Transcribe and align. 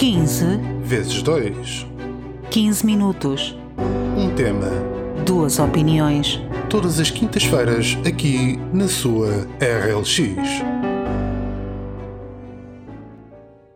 15 0.00 0.58
vezes 0.82 1.20
2. 1.20 1.86
15 2.50 2.86
minutos. 2.86 3.54
Um 4.16 4.34
tema. 4.34 4.70
Duas 5.26 5.58
opiniões. 5.58 6.40
Todas 6.70 6.98
as 6.98 7.10
quintas-feiras, 7.10 7.98
aqui 8.06 8.58
na 8.72 8.88
sua 8.88 9.46
RLX. 9.60 10.62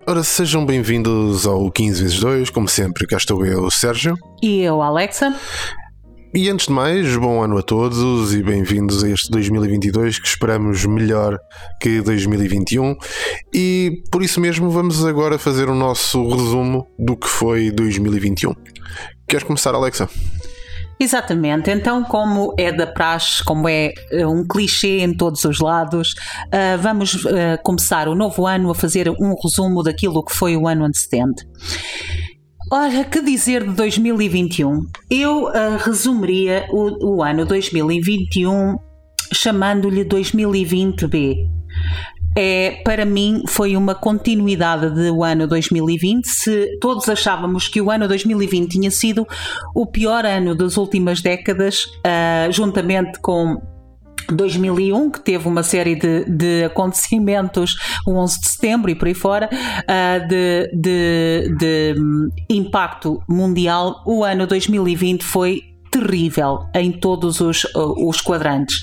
Ora, 0.07 0.25
sejam 0.25 0.65
bem-vindos 0.65 1.47
ao 1.47 1.71
15 1.71 2.03
vezes 2.03 2.19
2. 2.19 2.49
Como 2.49 2.69
sempre, 2.69 3.07
cá 3.07 3.19
estou 3.19 3.45
eu, 3.45 3.71
Sérgio. 3.71 4.17
E 4.43 4.63
eu, 4.63 4.81
Alexa. 4.81 5.39
E 6.37 6.51
antes 6.51 6.67
de 6.67 6.73
mais, 6.73 7.17
bom 7.17 7.45
ano 7.45 7.57
a 7.59 7.63
todos 7.63 8.35
e 8.35 8.43
bem-vindos 8.43 9.05
a 9.05 9.09
este 9.09 9.31
2022 9.31 10.19
que 10.19 10.27
esperamos 10.27 10.85
melhor 10.85 11.39
que 11.81 12.01
2021. 12.01 12.97
E 13.55 14.03
por 14.11 14.21
isso 14.21 14.41
mesmo 14.41 14.69
vamos 14.69 15.05
agora 15.05 15.39
fazer 15.39 15.69
o 15.69 15.77
nosso 15.77 16.29
resumo 16.29 16.89
do 16.99 17.17
que 17.17 17.29
foi 17.29 17.71
2021. 17.71 18.53
Queres 19.29 19.47
começar, 19.47 19.77
Alexa? 19.77 20.11
Exatamente, 20.99 21.71
então, 21.71 22.03
como 22.03 22.53
é 22.59 22.73
da 22.73 22.87
praxe, 22.87 23.43
como 23.45 23.69
é 23.69 23.93
eh, 24.11 24.27
um 24.27 24.45
clichê 24.45 25.01
em 25.01 25.17
todos 25.17 25.45
os 25.45 25.61
lados, 25.61 26.15
uh, 26.47 26.79
vamos 26.81 27.15
uh, 27.15 27.31
começar 27.63 28.09
o 28.09 28.15
novo 28.15 28.45
ano 28.47 28.71
a 28.71 28.75
fazer 28.75 29.09
um 29.09 29.35
resumo 29.41 29.85
daquilo 29.85 30.25
que 30.25 30.35
foi 30.35 30.57
o 30.57 30.67
ano 30.67 30.85
antecedente. 30.85 31.47
Ora, 32.71 33.05
que 33.05 33.21
dizer 33.21 33.63
de 33.65 33.75
2021? 33.75 34.87
Eu 35.11 35.45
uh, 35.45 35.53
resumiria 35.79 36.67
o, 36.71 37.17
o 37.17 37.23
ano 37.23 37.45
2021 37.45 38.77
chamando-lhe 39.33 40.05
2020B. 40.05 41.49
É, 42.37 42.83
para 42.85 43.05
mim 43.05 43.45
foi 43.47 43.77
uma 43.77 43.95
continuidade 43.95 44.91
do 44.91 45.23
ano 45.23 45.47
2020. 45.47 46.27
Se 46.27 46.79
todos 46.81 47.09
achávamos 47.09 47.69
que 47.69 47.81
o 47.81 47.91
ano 47.91 48.09
2020 48.09 48.73
tinha 48.73 48.91
sido 48.91 49.27
o 49.75 49.87
pior 49.87 50.25
ano 50.25 50.55
das 50.55 50.77
últimas 50.77 51.21
décadas, 51.21 51.85
uh, 51.85 52.51
juntamente 52.51 53.21
com 53.21 53.61
2001, 54.31 55.11
que 55.11 55.21
teve 55.21 55.47
uma 55.49 55.63
série 55.63 55.95
de, 55.95 56.25
de 56.25 56.65
acontecimentos, 56.65 57.77
o 58.07 58.15
11 58.15 58.41
de 58.41 58.49
setembro 58.49 58.91
e 58.91 58.95
por 58.95 59.09
aí 59.09 59.15
fora, 59.15 59.49
uh, 59.53 60.29
de, 60.29 60.71
de, 60.73 61.57
de 61.59 61.95
impacto 62.49 63.23
mundial, 63.29 64.03
o 64.07 64.25
ano 64.25 64.47
2020 64.47 65.23
foi 65.23 65.74
terrível 65.95 66.67
em 66.75 66.91
todos 66.91 67.41
os, 67.41 67.63
uh, 67.65 68.09
os 68.09 68.21
quadrantes. 68.21 68.81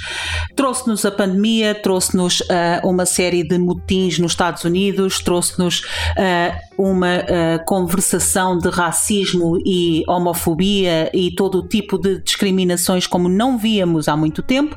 Trouxe-nos 0.56 1.06
a 1.06 1.12
pandemia, 1.12 1.76
trouxe-nos 1.76 2.40
uh, 2.40 2.88
uma 2.88 3.06
série 3.06 3.44
de 3.44 3.58
motins 3.58 4.18
nos 4.18 4.32
Estados 4.32 4.64
Unidos, 4.64 5.20
trouxe-nos 5.20 5.82
uh, 5.82 6.72
uma 6.78 7.22
conversação 7.68 8.58
de 8.58 8.70
racismo 8.70 9.58
e 9.66 10.04
homofobia 10.08 11.12
e 11.14 11.36
todo 11.36 11.60
o 11.60 11.68
tipo 11.68 11.98
de 11.98 12.20
discriminações 12.22 13.06
como 13.06 13.30
não 13.30 13.58
víamos 13.58 14.08
há 14.08 14.16
muito 14.16 14.42
tempo 14.42 14.76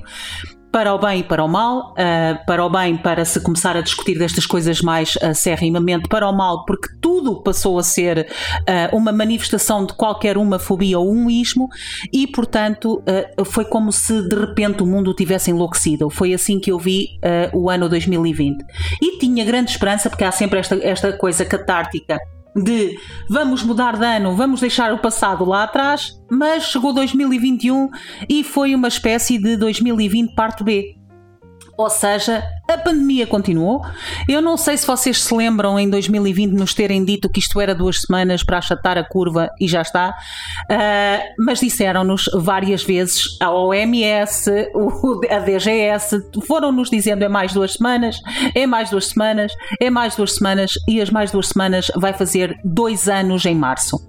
para 0.74 0.92
o 0.92 0.98
bem 0.98 1.20
e 1.20 1.22
para 1.22 1.44
o 1.44 1.46
mal, 1.46 1.92
uh, 1.92 2.44
para 2.46 2.64
o 2.64 2.68
bem 2.68 2.96
para 2.96 3.24
se 3.24 3.38
começar 3.38 3.76
a 3.76 3.80
discutir 3.80 4.18
destas 4.18 4.44
coisas 4.44 4.82
mais 4.82 5.16
acerrimamente, 5.22 6.08
para 6.08 6.28
o 6.28 6.32
mal 6.32 6.64
porque 6.64 6.88
tudo 7.00 7.40
passou 7.44 7.78
a 7.78 7.82
ser 7.84 8.26
uh, 8.58 8.96
uma 8.96 9.12
manifestação 9.12 9.86
de 9.86 9.92
qualquer 9.92 10.36
uma 10.36 10.58
fobia 10.58 10.98
ou 10.98 11.08
um 11.08 11.30
ismo 11.30 11.68
e 12.12 12.26
portanto 12.26 13.00
uh, 13.38 13.44
foi 13.44 13.64
como 13.66 13.92
se 13.92 14.28
de 14.28 14.34
repente 14.34 14.82
o 14.82 14.86
mundo 14.86 15.14
tivesse 15.14 15.52
enlouquecido. 15.52 16.10
Foi 16.10 16.34
assim 16.34 16.58
que 16.58 16.72
eu 16.72 16.78
vi 16.80 17.20
o 17.52 17.70
ano 17.70 17.88
2020 17.88 18.64
e 19.00 19.18
tinha 19.18 19.44
grande 19.44 19.70
esperança 19.70 20.10
porque 20.10 20.24
há 20.24 20.32
sempre 20.32 20.58
esta, 20.58 20.74
esta 20.82 21.12
coisa 21.12 21.44
catártica 21.44 22.18
de 22.54 22.98
vamos 23.28 23.62
mudar 23.62 23.96
de 23.96 24.04
ano, 24.04 24.36
vamos 24.36 24.60
deixar 24.60 24.92
o 24.92 24.98
passado 24.98 25.44
lá 25.44 25.64
atrás, 25.64 26.20
mas 26.30 26.64
chegou 26.64 26.92
2021 26.92 27.90
e 28.28 28.44
foi 28.44 28.74
uma 28.74 28.88
espécie 28.88 29.38
de 29.38 29.56
2020 29.56 30.34
parte 30.34 30.62
B. 30.62 30.96
Ou 31.76 31.90
seja, 31.90 32.44
a 32.66 32.78
pandemia 32.78 33.26
continuou. 33.26 33.82
Eu 34.28 34.40
não 34.40 34.56
sei 34.56 34.76
se 34.76 34.86
vocês 34.86 35.22
se 35.22 35.34
lembram 35.34 35.78
em 35.78 35.88
2020 35.88 36.52
nos 36.52 36.72
terem 36.72 37.04
dito 37.04 37.28
que 37.28 37.38
isto 37.38 37.60
era 37.60 37.74
duas 37.74 38.00
semanas 38.00 38.42
para 38.42 38.58
achatar 38.58 38.96
a 38.96 39.04
curva 39.04 39.50
e 39.60 39.68
já 39.68 39.82
está, 39.82 40.10
uh, 40.10 41.34
mas 41.44 41.60
disseram-nos 41.60 42.24
várias 42.34 42.82
vezes 42.82 43.36
a 43.40 43.50
OMS, 43.50 44.50
a 45.30 45.38
DGS, 45.40 46.24
foram-nos 46.46 46.88
dizendo 46.88 47.22
é 47.22 47.28
mais 47.28 47.52
duas 47.52 47.74
semanas, 47.74 48.20
é 48.54 48.66
mais 48.66 48.90
duas 48.90 49.08
semanas, 49.08 49.52
é 49.80 49.90
mais 49.90 50.16
duas 50.16 50.34
semanas 50.34 50.72
e 50.88 51.00
as 51.00 51.10
mais 51.10 51.30
duas 51.30 51.48
semanas 51.48 51.90
vai 51.96 52.12
fazer 52.12 52.58
dois 52.64 53.08
anos 53.08 53.44
em 53.44 53.54
março 53.54 54.00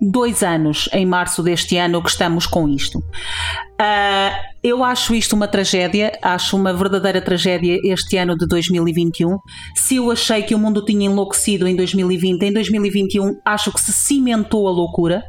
dois 0.00 0.42
anos 0.42 0.88
em 0.92 1.06
março 1.06 1.42
deste 1.42 1.76
ano 1.76 2.02
que 2.02 2.10
estamos 2.10 2.46
com 2.46 2.68
isto. 2.68 2.98
Uh, 2.98 4.54
eu 4.62 4.84
acho 4.84 5.14
isto 5.14 5.34
uma 5.34 5.48
tragédia, 5.48 6.16
acho 6.22 6.56
uma 6.56 6.72
verdadeira 6.72 7.20
tragédia 7.20 7.78
este 7.94 8.16
ano 8.16 8.36
de 8.36 8.46
2021. 8.46 9.38
Se 9.74 9.96
eu 9.96 10.10
achei 10.10 10.42
que 10.42 10.54
o 10.54 10.58
mundo 10.58 10.84
tinha 10.84 11.06
enlouquecido 11.06 11.66
em 11.66 11.74
2020, 11.74 12.42
em 12.42 12.52
2021 12.52 13.40
acho 13.44 13.72
que 13.72 13.80
se 13.80 13.92
cimentou 13.92 14.68
a 14.68 14.70
loucura. 14.70 15.24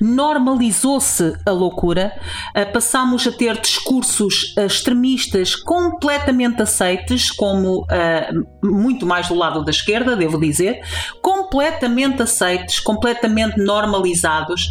Normalizou-se 0.00 1.36
a 1.46 1.50
loucura, 1.52 2.12
ah, 2.54 2.66
passamos 2.66 3.24
a 3.28 3.30
ter 3.30 3.60
discursos 3.60 4.54
ah, 4.58 4.64
extremistas 4.64 5.54
completamente 5.54 6.62
aceites, 6.62 7.30
como 7.30 7.82
uh, 7.82 8.66
muito 8.68 9.06
mais 9.06 9.28
do 9.28 9.34
lado 9.36 9.64
da 9.64 9.70
esquerda, 9.70 10.16
devo 10.16 10.40
dizer, 10.40 10.80
completamente 11.20 12.22
aceites, 12.22 12.80
completamente 12.80 13.62
normalizados, 13.62 14.70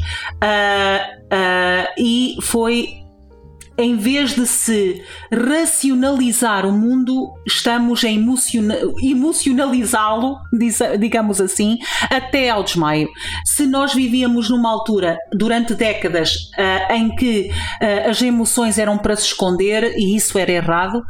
e 1.97 2.36
foi 2.41 3.01
em 3.81 3.97
vez 3.97 4.36
de 4.36 4.46
se 4.46 5.03
racionalizar 5.31 6.66
o 6.66 6.72
mundo, 6.72 7.34
estamos 7.46 8.03
a 8.03 8.09
emocionalizá-lo, 9.02 10.38
digamos 11.00 11.42
assim, 11.42 11.80
até 12.09 12.50
ao 12.50 12.64
desmaio. 12.64 13.09
Se 13.46 13.66
nós 13.66 13.94
vivíamos 13.94 14.50
numa 14.50 14.70
altura, 14.72 15.18
durante 15.34 15.74
décadas, 15.74 16.36
uh, 16.58 16.94
em 16.94 17.16
que 17.16 17.50
uh, 17.50 18.09
as 18.09 18.22
emoções 18.22 18.78
eram 18.78 18.97
para 18.97 19.16
se 19.16 19.24
esconder, 19.24 19.97
e 19.97 20.16
isso 20.16 20.38
era 20.38 20.52
errado, 20.52 21.03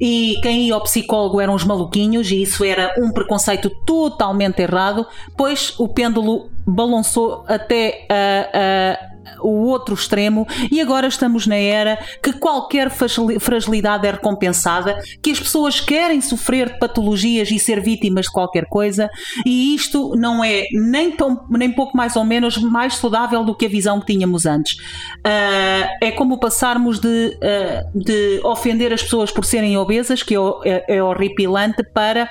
e 0.00 0.38
quem 0.42 0.66
ia 0.66 0.74
ao 0.74 0.82
psicólogo 0.82 1.40
eram 1.40 1.54
os 1.54 1.64
maluquinhos, 1.64 2.30
e 2.30 2.42
isso 2.42 2.64
era 2.64 2.94
um 2.98 3.10
preconceito 3.10 3.70
totalmente 3.86 4.60
errado, 4.60 5.06
pois 5.36 5.74
o 5.78 5.88
pêndulo 5.88 6.50
balançou 6.66 7.44
até 7.48 8.06
a. 8.10 9.04
Uh, 9.14 9.17
o 9.40 9.66
outro 9.66 9.94
extremo 9.94 10.46
e 10.70 10.80
agora 10.80 11.06
estamos 11.06 11.46
na 11.46 11.56
era 11.56 11.98
que 12.22 12.32
qualquer 12.32 12.90
fragilidade 12.90 14.06
é 14.06 14.12
recompensada, 14.12 14.98
que 15.22 15.30
as 15.30 15.38
pessoas 15.38 15.80
querem 15.80 16.20
sofrer 16.20 16.72
de 16.72 16.78
patologias 16.78 17.50
e 17.50 17.58
ser 17.58 17.80
vítimas 17.80 18.26
de 18.26 18.32
qualquer 18.32 18.66
coisa 18.66 19.08
e 19.44 19.74
isto 19.74 20.14
não 20.16 20.42
é 20.42 20.64
nem, 20.72 21.10
tão, 21.10 21.46
nem 21.50 21.70
pouco 21.70 21.96
mais 21.96 22.16
ou 22.16 22.24
menos 22.24 22.56
mais 22.58 22.96
saudável 22.96 23.44
do 23.44 23.54
que 23.54 23.66
a 23.66 23.68
visão 23.68 24.00
que 24.00 24.06
tínhamos 24.06 24.46
antes. 24.46 24.78
Uh, 25.18 25.88
é 26.00 26.10
como 26.10 26.38
passarmos 26.38 26.98
de, 26.98 27.36
uh, 27.36 27.98
de 27.98 28.40
ofender 28.44 28.92
as 28.92 29.02
pessoas 29.02 29.30
por 29.30 29.44
serem 29.44 29.76
obesas, 29.76 30.22
que 30.22 30.34
é, 30.34 30.38
é, 30.64 30.96
é 30.96 31.02
horripilante, 31.02 31.82
para 31.92 32.28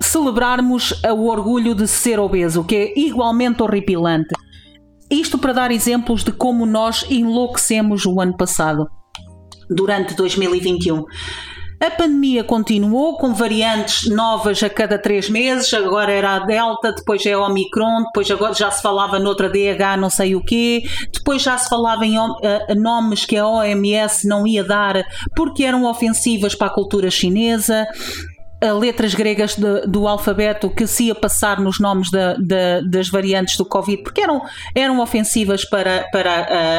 celebrarmos 0.00 0.92
o 1.04 1.28
orgulho 1.28 1.74
de 1.74 1.86
ser 1.86 2.18
obeso, 2.18 2.64
que 2.64 2.74
é 2.74 2.98
igualmente 2.98 3.62
horripilante. 3.62 4.34
Isto 5.12 5.36
para 5.36 5.52
dar 5.52 5.70
exemplos 5.70 6.24
de 6.24 6.32
como 6.32 6.64
nós 6.64 7.04
enlouquecemos 7.10 8.06
o 8.06 8.18
ano 8.18 8.34
passado, 8.34 8.88
durante 9.68 10.14
2021. 10.14 11.04
A 11.82 11.90
pandemia 11.90 12.44
continuou 12.44 13.18
com 13.18 13.34
variantes 13.34 14.08
novas 14.08 14.62
a 14.62 14.70
cada 14.70 14.96
três 14.96 15.28
meses, 15.28 15.74
agora 15.74 16.12
era 16.12 16.36
a 16.36 16.38
Delta, 16.38 16.92
depois 16.92 17.26
é 17.26 17.32
a 17.32 17.40
Omicron, 17.40 18.04
depois 18.04 18.30
agora 18.30 18.54
já 18.54 18.70
se 18.70 18.80
falava 18.80 19.18
noutra 19.18 19.50
DH 19.50 19.98
não 19.98 20.08
sei 20.08 20.36
o 20.36 20.42
quê, 20.42 20.84
depois 21.12 21.42
já 21.42 21.58
se 21.58 21.68
falava 21.68 22.06
em 22.06 22.18
uh, 22.18 22.32
nomes 22.76 23.24
que 23.26 23.36
a 23.36 23.46
OMS 23.46 24.28
não 24.28 24.46
ia 24.46 24.62
dar 24.62 25.04
porque 25.34 25.64
eram 25.64 25.84
ofensivas 25.84 26.54
para 26.54 26.68
a 26.68 26.74
cultura 26.74 27.10
chinesa, 27.10 27.84
letras 28.70 29.14
gregas 29.14 29.56
de, 29.56 29.86
do 29.86 30.06
alfabeto 30.06 30.70
que 30.70 30.86
se 30.86 31.04
ia 31.04 31.14
passar 31.14 31.60
nos 31.60 31.80
nomes 31.80 32.10
de, 32.10 32.36
de, 32.38 32.88
das 32.88 33.08
variantes 33.08 33.56
do 33.56 33.64
Covid, 33.64 34.02
porque 34.02 34.20
eram, 34.20 34.42
eram 34.74 35.00
ofensivas 35.00 35.64
para, 35.64 36.06
para 36.12 36.30
a, 36.30 36.78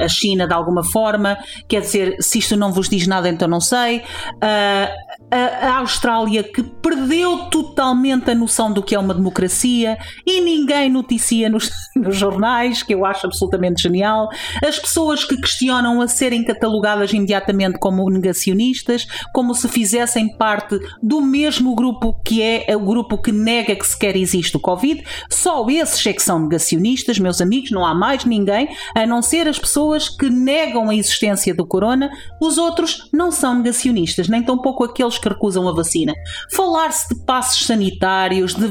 a, 0.00 0.04
a, 0.04 0.08
China 0.08 0.46
de 0.46 0.54
alguma 0.54 0.82
forma. 0.84 1.36
Quer 1.68 1.80
dizer, 1.80 2.16
se 2.20 2.38
isto 2.38 2.56
não 2.56 2.72
vos 2.72 2.88
diz 2.88 3.06
nada, 3.06 3.28
então 3.28 3.46
não 3.46 3.60
sei. 3.60 3.98
Uh, 3.98 5.14
a, 5.30 5.68
a 5.68 5.78
Austrália 5.78 6.42
que 6.42 6.62
perdeu 6.62 7.46
totalmente 7.50 8.30
a 8.30 8.34
noção 8.34 8.72
do 8.72 8.82
que 8.82 8.94
é 8.94 8.98
uma 8.98 9.14
democracia 9.14 9.98
e 10.26 10.40
ninguém 10.40 10.88
noticia 10.88 11.48
nos, 11.48 11.70
nos 11.96 12.16
jornais, 12.16 12.82
que 12.82 12.94
eu 12.94 13.04
acho 13.04 13.26
absolutamente 13.26 13.82
genial. 13.82 14.28
As 14.64 14.78
pessoas 14.78 15.24
que 15.24 15.36
questionam 15.36 16.00
a 16.00 16.08
serem 16.08 16.44
catalogadas 16.44 17.12
imediatamente 17.12 17.78
como 17.78 18.08
negacionistas, 18.08 19.06
como 19.32 19.54
se 19.54 19.68
fizessem 19.68 20.36
parte 20.36 20.78
do 21.02 21.20
mesmo 21.20 21.74
grupo 21.74 22.14
que 22.24 22.42
é 22.42 22.76
o 22.76 22.80
grupo 22.80 23.18
que 23.18 23.32
nega 23.32 23.74
que 23.74 23.86
sequer 23.86 24.16
existe 24.16 24.56
o 24.56 24.60
Covid. 24.60 25.04
Só 25.30 25.64
esses 25.68 26.04
é 26.06 26.12
que 26.12 26.22
são 26.22 26.38
negacionistas, 26.38 27.18
meus 27.18 27.40
amigos, 27.40 27.70
não 27.70 27.84
há 27.84 27.94
mais 27.94 28.24
ninguém, 28.24 28.68
a 28.94 29.06
não 29.06 29.22
ser 29.22 29.48
as 29.48 29.58
pessoas 29.58 30.08
que 30.08 30.28
negam 30.28 30.90
a 30.90 30.94
existência 30.94 31.54
do 31.54 31.66
corona. 31.66 32.10
Os 32.40 32.58
outros 32.58 33.08
não 33.12 33.30
são 33.30 33.54
negacionistas, 33.54 34.28
nem 34.28 34.42
tampouco 34.42 34.84
aqueles 34.84 35.18
que 35.18 35.28
recusam 35.28 35.68
a 35.68 35.72
vacina. 35.72 36.14
Falar-se 36.52 37.14
de 37.14 37.24
passos 37.24 37.66
sanitários, 37.66 38.54
de 38.54 38.68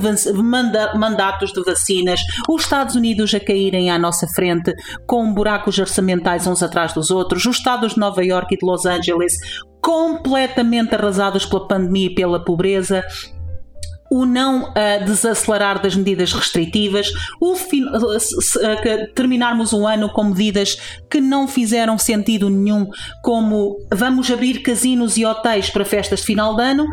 mandatos 0.97 1.51
de 1.51 1.63
vacinas, 1.63 2.21
os 2.47 2.63
Estados 2.63 2.95
Unidos 2.95 3.33
a 3.33 3.39
caírem 3.39 3.89
à 3.89 3.97
nossa 3.97 4.27
frente 4.27 4.73
com 5.05 5.33
buracos 5.33 5.77
orçamentais 5.77 6.47
uns 6.47 6.63
atrás 6.63 6.93
dos 6.93 7.11
outros, 7.11 7.45
os 7.45 7.57
estados 7.57 7.93
de 7.93 7.99
Nova 7.99 8.23
York 8.23 8.53
e 8.53 8.57
de 8.57 8.65
Los 8.65 8.85
Angeles 8.85 9.37
completamente 9.83 10.95
arrasados 10.95 11.45
pela 11.45 11.67
pandemia 11.67 12.07
e 12.07 12.15
pela 12.15 12.43
pobreza, 12.43 13.03
o 14.13 14.27
não 14.27 14.65
uh, 14.65 15.05
desacelerar 15.05 15.81
das 15.81 15.95
medidas 15.95 16.31
restritivas, 16.33 17.11
o 17.41 17.53
uh, 17.53 19.13
terminarmos 19.15 19.73
o 19.73 19.87
ano 19.87 20.07
com 20.07 20.25
medidas 20.25 20.77
que 21.09 21.19
não 21.19 21.47
fizeram 21.47 21.97
sentido 21.97 22.47
nenhum, 22.47 22.87
como 23.23 23.75
vamos 23.91 24.29
abrir 24.29 24.61
casinos 24.61 25.17
e 25.17 25.25
hotéis 25.25 25.71
para 25.71 25.83
festas 25.83 26.19
de 26.19 26.27
final 26.27 26.55
de 26.55 26.61
ano, 26.61 26.85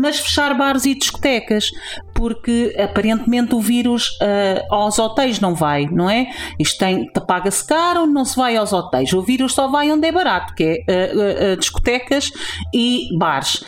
mas 0.00 0.20
fechar 0.20 0.56
bares 0.56 0.86
e 0.86 0.94
discotecas, 0.94 1.66
porque 2.14 2.74
aparentemente 2.82 3.54
o 3.54 3.60
vírus 3.60 4.08
uh, 4.22 4.74
aos 4.74 4.98
hotéis 4.98 5.40
não 5.40 5.54
vai, 5.54 5.84
não 5.92 6.08
é? 6.08 6.30
Isto 6.58 6.78
tem, 6.78 7.06
paga-se 7.26 7.66
caro, 7.66 8.06
não 8.06 8.24
se 8.24 8.34
vai 8.34 8.56
aos 8.56 8.72
hotéis. 8.72 9.12
O 9.12 9.20
vírus 9.20 9.52
só 9.52 9.68
vai 9.68 9.92
onde 9.92 10.08
é 10.08 10.12
barato, 10.12 10.54
que 10.54 10.82
é 10.88 11.56
discotecas 11.56 12.30
e 12.72 13.08
bares. 13.18 13.62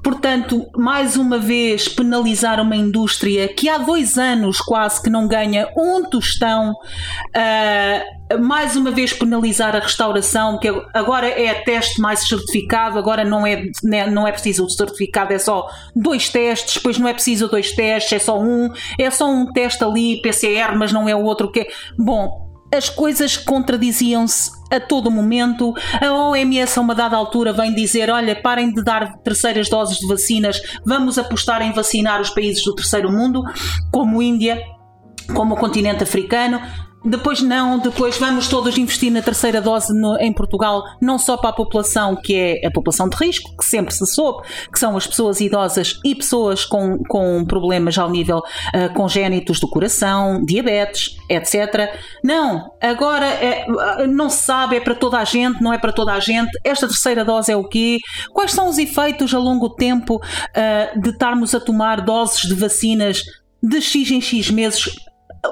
Portanto, 0.00 0.66
mais 0.74 1.16
uma 1.16 1.38
vez, 1.38 1.86
penalizar 1.86 2.60
uma 2.60 2.74
indústria 2.74 3.46
que 3.46 3.68
há 3.68 3.76
dois 3.76 4.16
anos 4.16 4.58
quase 4.58 5.02
que 5.02 5.10
não 5.10 5.28
ganha 5.28 5.68
um 5.76 6.08
tostão, 6.08 6.72
uh, 6.72 8.38
mais 8.40 8.74
uma 8.74 8.90
vez 8.90 9.12
penalizar 9.12 9.76
a 9.76 9.80
restauração, 9.80 10.58
que 10.58 10.68
agora 10.94 11.28
é 11.28 11.52
teste 11.62 12.00
mais 12.00 12.26
certificado, 12.26 12.98
agora 12.98 13.22
não 13.22 13.46
é, 13.46 13.64
né, 13.84 14.06
não 14.06 14.26
é 14.26 14.32
preciso 14.32 14.64
o 14.64 14.70
certificado, 14.70 15.34
é 15.34 15.38
só 15.38 15.68
dois 15.94 16.30
testes, 16.30 16.76
depois 16.76 16.96
não 16.96 17.06
é 17.06 17.12
preciso 17.12 17.48
dois 17.48 17.72
testes, 17.72 18.12
é 18.14 18.18
só 18.18 18.40
um, 18.40 18.70
é 18.98 19.10
só 19.10 19.28
um 19.28 19.52
teste 19.52 19.84
ali, 19.84 20.22
PCR, 20.22 20.74
mas 20.74 20.90
não 20.90 21.06
é 21.06 21.14
o 21.14 21.22
outro 21.22 21.52
que 21.52 21.60
é. 21.60 21.66
Bom, 21.98 22.51
as 22.72 22.88
coisas 22.88 23.36
contradiziam-se 23.36 24.50
a 24.70 24.80
todo 24.80 25.10
momento. 25.10 25.74
A 26.00 26.12
OMS, 26.12 26.78
a 26.78 26.82
uma 26.82 26.94
dada 26.94 27.16
altura, 27.16 27.52
vem 27.52 27.74
dizer: 27.74 28.10
olha, 28.10 28.34
parem 28.34 28.72
de 28.72 28.82
dar 28.82 29.18
terceiras 29.18 29.68
doses 29.68 29.98
de 29.98 30.06
vacinas, 30.06 30.60
vamos 30.84 31.18
apostar 31.18 31.62
em 31.62 31.72
vacinar 31.72 32.20
os 32.20 32.30
países 32.30 32.64
do 32.64 32.74
terceiro 32.74 33.12
mundo, 33.12 33.42
como 33.92 34.22
Índia, 34.22 34.60
como 35.34 35.54
o 35.54 35.58
continente 35.58 36.02
africano. 36.02 36.60
Depois 37.04 37.42
não, 37.42 37.78
depois 37.78 38.16
vamos 38.16 38.46
todos 38.46 38.78
investir 38.78 39.10
na 39.10 39.20
terceira 39.20 39.60
dose 39.60 39.92
no, 39.92 40.16
em 40.18 40.32
Portugal, 40.32 40.84
não 41.00 41.18
só 41.18 41.36
para 41.36 41.50
a 41.50 41.52
população 41.52 42.14
que 42.14 42.34
é 42.34 42.66
a 42.66 42.70
população 42.70 43.08
de 43.08 43.16
risco, 43.16 43.56
que 43.56 43.64
sempre 43.64 43.92
se 43.92 44.06
soube, 44.06 44.46
que 44.72 44.78
são 44.78 44.96
as 44.96 45.06
pessoas 45.06 45.40
idosas 45.40 45.98
e 46.04 46.14
pessoas 46.14 46.64
com, 46.64 46.98
com 47.04 47.44
problemas 47.44 47.98
ao 47.98 48.08
nível 48.08 48.38
uh, 48.38 48.94
congénitos 48.94 49.58
do 49.58 49.68
coração, 49.68 50.44
diabetes, 50.44 51.16
etc. 51.28 51.92
Não, 52.22 52.72
agora 52.80 53.26
é, 53.26 53.66
não 54.06 54.30
se 54.30 54.44
sabe, 54.44 54.76
é 54.76 54.80
para 54.80 54.94
toda 54.94 55.18
a 55.18 55.24
gente, 55.24 55.60
não 55.60 55.72
é 55.72 55.78
para 55.78 55.92
toda 55.92 56.12
a 56.12 56.20
gente. 56.20 56.50
Esta 56.62 56.86
terceira 56.86 57.24
dose 57.24 57.50
é 57.50 57.56
o 57.56 57.64
quê? 57.64 57.98
Quais 58.32 58.52
são 58.52 58.68
os 58.68 58.78
efeitos 58.78 59.34
a 59.34 59.38
longo 59.38 59.70
tempo 59.70 60.16
uh, 60.16 61.00
de 61.00 61.10
estarmos 61.10 61.54
a 61.54 61.60
tomar 61.60 62.00
doses 62.00 62.42
de 62.42 62.54
vacinas 62.54 63.22
de 63.60 63.80
X 63.80 64.10
em 64.10 64.20
X 64.20 64.50
meses 64.50 64.94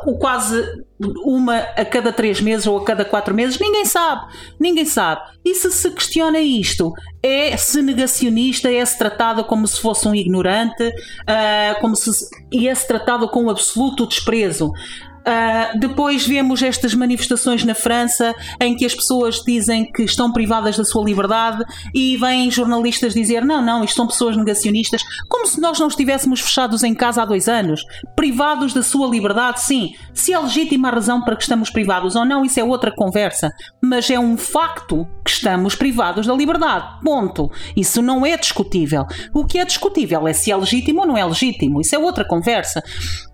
o 0.05 0.17
quase 0.17 0.85
uma 1.25 1.59
a 1.59 1.85
cada 1.85 2.13
três 2.13 2.41
meses 2.41 2.67
ou 2.67 2.79
a 2.79 2.85
cada 2.85 3.05
quatro 3.05 3.35
meses, 3.35 3.59
ninguém 3.59 3.85
sabe, 3.85 4.33
ninguém 4.59 4.85
sabe. 4.85 5.23
E 5.45 5.55
se 5.55 5.71
se 5.73 5.91
questiona 5.91 6.39
isto, 6.39 6.93
é-se 7.23 7.83
negacionista, 7.83 8.71
é-se 8.71 8.97
tratado 8.97 9.45
como 9.45 9.67
se 9.67 9.81
fosse 9.81 10.07
um 10.07 10.15
ignorante, 10.15 10.87
uh, 10.89 11.81
como 11.81 11.97
se 11.97 12.11
e 12.53 12.69
é-se 12.69 12.87
tratado 12.87 13.29
com 13.29 13.51
absoluto 13.51 14.07
desprezo. 14.07 14.73
Uh, 15.21 15.79
depois 15.79 16.27
vemos 16.27 16.63
estas 16.63 16.95
manifestações 16.95 17.63
na 17.65 17.75
França 17.75 18.35
em 18.61 18.75
que 18.75 18.87
as 18.87 18.95
pessoas 18.95 19.43
dizem 19.47 19.91
que 19.93 20.03
estão 20.03 20.33
privadas 20.33 20.77
da 20.77 20.85
sua 20.85 21.05
liberdade 21.05 21.63
e 21.95 22.17
vêm 22.17 22.51
jornalistas 22.51 23.13
dizer 23.13 23.45
não, 23.45 23.61
não, 23.63 23.85
isto 23.85 23.97
são 23.97 24.07
pessoas 24.07 24.37
negacionistas, 24.37 25.03
como 25.29 25.47
se 25.47 25.61
nós 25.61 25.79
não 25.79 25.89
estivéssemos 25.89 26.41
fechados 26.41 26.83
em 26.83 26.95
casa 26.95 27.23
há 27.23 27.25
dois 27.27 27.49
anos, 27.49 27.85
privados 28.17 28.73
da 28.73 28.83
sua 28.83 29.07
liberdade, 29.09 29.61
sim. 29.61 29.95
Se 30.15 30.33
é 30.33 30.39
legítima 30.39 30.89
a 30.89 30.93
razão 30.93 31.23
para 31.23 31.37
que 31.37 31.43
estamos 31.43 31.71
privados 31.71 32.17
ou 32.17 32.25
não, 32.25 32.45
isso 32.45 32.59
é 32.59 32.65
outra 32.65 32.91
conversa, 32.91 33.53
mas 33.83 34.11
é 34.11 34.19
um 34.19 34.37
facto 34.37 35.07
que 35.31 35.37
estamos 35.37 35.75
privados 35.77 36.27
da 36.27 36.35
liberdade. 36.35 37.01
Ponto. 37.05 37.51
Isso 37.77 38.03
não 38.03 38.27
é 38.27 38.37
discutível. 38.37 39.07
O 39.33 39.45
que 39.47 39.59
é 39.59 39.65
discutível 39.65 40.27
é 40.27 40.33
se 40.33 40.51
é 40.51 40.57
legítimo 40.57 41.01
ou 41.01 41.07
não 41.07 41.17
é 41.17 41.25
legítimo. 41.25 41.81
Isso 41.81 41.95
é 41.95 41.99
outra 41.99 42.25
conversa. 42.25 42.83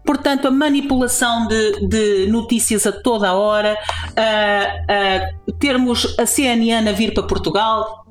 Portanto, 0.05 0.47
a 0.47 0.51
manipulação 0.51 1.47
de, 1.49 1.89
de 1.89 2.27
notícias 2.31 2.87
a 2.87 2.93
toda 2.93 3.29
a 3.29 3.35
hora, 3.35 3.77
uh, 4.11 5.49
uh, 5.49 5.53
termos 5.59 6.17
a 6.19 6.27
CNN 6.27 6.89
a 6.89 6.93
vir 6.93 7.13
para 7.15 7.25
Portugal, 7.25 8.05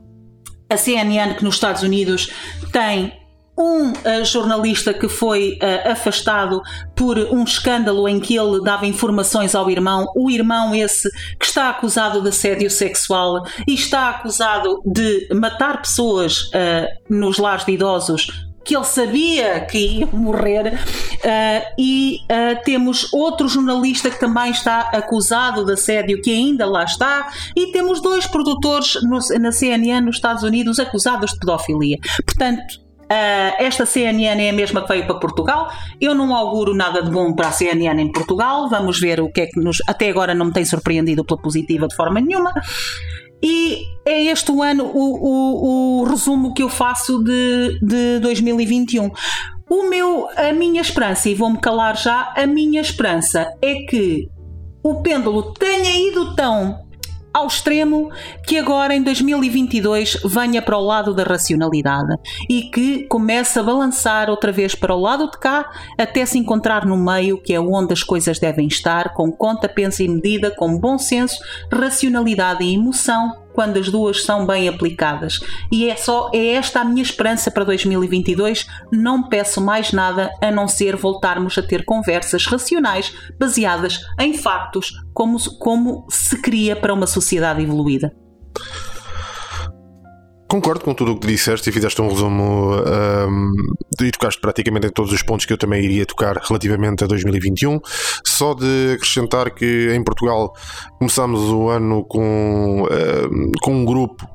a 0.69 0.77
CNN 0.77 1.35
que 1.35 1.43
nos 1.43 1.55
Estados 1.55 1.83
Unidos 1.83 2.29
tem 2.71 3.13
um 3.57 3.91
uh, 3.91 4.25
jornalista 4.25 4.93
que 4.93 5.07
foi 5.07 5.57
uh, 5.61 5.91
afastado 5.91 6.61
por 6.95 7.17
um 7.17 7.43
escândalo 7.43 8.07
em 8.07 8.19
que 8.19 8.35
ele 8.35 8.61
dava 8.61 8.85
informações 8.85 9.55
ao 9.55 9.69
irmão, 9.69 10.05
o 10.15 10.29
irmão 10.29 10.75
esse 10.75 11.09
que 11.39 11.45
está 11.45 11.69
acusado 11.69 12.21
de 12.21 12.29
assédio 12.29 12.69
sexual 12.69 13.43
e 13.67 13.73
está 13.73 14.09
acusado 14.09 14.81
de 14.85 15.27
matar 15.33 15.81
pessoas 15.81 16.43
uh, 16.43 16.87
nos 17.09 17.37
lares 17.37 17.65
de 17.65 17.73
idosos 17.73 18.27
que 18.65 18.75
ele 18.75 18.83
sabia 18.83 19.59
que 19.61 19.77
ia 19.77 20.07
morrer, 20.07 20.73
uh, 20.73 21.73
e 21.77 22.17
uh, 22.23 22.63
temos 22.65 23.13
outro 23.13 23.47
jornalista 23.47 24.09
que 24.09 24.19
também 24.19 24.49
está 24.49 24.89
acusado 24.91 25.63
de 25.63 25.73
assédio, 25.73 26.19
que 26.19 26.31
ainda 26.31 26.65
lá 26.65 26.83
está, 26.83 27.31
e 27.55 27.71
temos 27.71 28.01
dois 28.01 28.25
produtores 28.25 28.97
no, 29.03 29.19
na 29.39 29.51
CNN 29.51 30.01
nos 30.03 30.15
Estados 30.15 30.41
Unidos 30.41 30.79
acusados 30.79 31.31
de 31.31 31.39
pedofilia. 31.39 31.99
Portanto, 32.25 32.84
Uh, 33.05 33.53
esta 33.59 33.85
CNN 33.85 34.41
é 34.41 34.49
a 34.49 34.53
mesma 34.53 34.81
que 34.81 34.87
veio 34.87 35.05
para 35.05 35.19
Portugal. 35.19 35.69
Eu 36.01 36.15
não 36.15 36.35
auguro 36.35 36.73
nada 36.73 37.03
de 37.03 37.11
bom 37.11 37.33
para 37.33 37.49
a 37.49 37.51
CNN 37.51 38.01
em 38.01 38.11
Portugal. 38.11 38.67
Vamos 38.69 38.99
ver 38.99 39.21
o 39.21 39.31
que 39.31 39.41
é 39.41 39.47
que 39.47 39.59
nos. 39.59 39.77
Até 39.87 40.09
agora 40.09 40.33
não 40.33 40.47
me 40.47 40.53
tem 40.53 40.65
surpreendido 40.65 41.23
pela 41.23 41.39
positiva 41.39 41.87
de 41.87 41.95
forma 41.95 42.19
nenhuma. 42.19 42.51
E 43.43 43.83
é 44.05 44.23
este 44.23 44.51
o 44.51 44.63
ano 44.63 44.85
o, 44.85 46.01
o, 46.01 46.01
o 46.01 46.03
resumo 46.05 46.53
que 46.53 46.63
eu 46.63 46.69
faço 46.69 47.23
de, 47.23 47.79
de 47.81 48.19
2021. 48.19 49.11
O 49.69 49.89
meu, 49.89 50.27
a 50.35 50.51
minha 50.51 50.81
esperança, 50.81 51.27
e 51.29 51.35
vou-me 51.35 51.59
calar 51.59 51.97
já, 51.97 52.33
a 52.35 52.45
minha 52.45 52.81
esperança 52.81 53.51
é 53.61 53.75
que 53.89 54.29
o 54.83 55.01
pêndulo 55.01 55.53
tenha 55.53 56.09
ido 56.09 56.35
tão 56.35 56.84
ao 57.35 57.47
extremo 57.47 58.09
que 58.47 58.57
agora 58.57 58.95
em 58.95 59.03
2022 59.03 60.21
venha 60.23 60.61
para 60.61 60.77
o 60.77 60.81
lado 60.81 61.13
da 61.13 61.23
racionalidade 61.23 62.17
e 62.49 62.63
que 62.63 63.05
comece 63.07 63.59
a 63.59 63.63
balançar 63.63 64.29
outra 64.29 64.53
vez 64.53 64.73
para 64.73 64.95
o 64.95 65.01
lado 65.01 65.29
de 65.29 65.37
cá 65.37 65.69
até 65.97 66.25
se 66.25 66.37
encontrar 66.37 66.85
no 66.85 66.95
meio 66.95 67.37
que 67.37 67.53
é 67.53 67.59
onde 67.59 67.91
as 67.91 68.01
coisas 68.01 68.39
devem 68.39 68.67
estar 68.67 69.13
com 69.13 69.29
conta, 69.33 69.67
pensa 69.67 70.01
e 70.01 70.07
medida, 70.07 70.49
com 70.49 70.79
bom 70.79 70.97
senso, 70.97 71.37
racionalidade 71.69 72.63
e 72.63 72.73
emoção 72.73 73.44
quando 73.55 73.77
as 73.77 73.89
duas 73.89 74.23
são 74.23 74.45
bem 74.45 74.67
aplicadas. 74.67 75.39
E 75.71 75.89
é 75.89 75.95
só 75.95 76.29
é 76.33 76.49
esta 76.49 76.81
a 76.81 76.83
minha 76.83 77.01
esperança 77.01 77.49
para 77.49 77.63
2022. 77.63 78.67
Não 78.91 79.23
peço 79.23 79.61
mais 79.61 79.91
nada 79.91 80.29
a 80.41 80.51
não 80.51 80.67
ser 80.67 80.95
voltarmos 80.95 81.57
a 81.57 81.63
ter 81.63 81.85
conversas 81.85 82.45
racionais 82.45 83.13
baseadas 83.39 84.01
em 84.19 84.33
factos, 84.33 84.91
como, 85.13 85.39
como 85.57 86.05
se 86.09 86.41
cria 86.41 86.75
para 86.75 86.93
uma 86.93 87.07
sociedade 87.07 87.63
evoluída. 87.63 88.13
Concordo 90.55 90.85
com 90.85 90.93
tudo 90.93 91.11
o 91.11 91.19
que 91.19 91.27
disseste 91.27 91.69
e 91.69 91.73
fizeste 91.73 92.01
um 92.01 92.07
resumo 92.07 92.77
um, 92.77 93.53
e 94.01 94.09
tocaste 94.09 94.39
praticamente 94.39 94.87
em 94.87 94.89
todos 94.89 95.11
os 95.11 95.21
pontos 95.21 95.45
que 95.45 95.51
eu 95.51 95.57
também 95.57 95.83
iria 95.83 96.05
tocar 96.05 96.37
relativamente 96.37 97.03
a 97.03 97.07
2021. 97.07 97.77
Só 98.25 98.53
de 98.53 98.93
acrescentar 98.93 99.53
que 99.53 99.93
em 99.93 100.01
Portugal 100.01 100.53
começámos 100.97 101.41
o 101.51 101.67
ano 101.67 102.05
com, 102.05 102.87
um, 102.89 103.51
com 103.61 103.73
um 103.73 103.83
grupo 103.83 104.25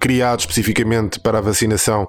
criado 0.00 0.40
especificamente 0.40 1.20
para 1.20 1.38
a 1.38 1.40
vacinação 1.40 2.06